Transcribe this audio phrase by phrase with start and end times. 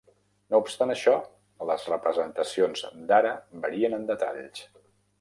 [0.53, 1.13] No obstant això,
[1.71, 4.69] les representacions d'Ara varien en detalls.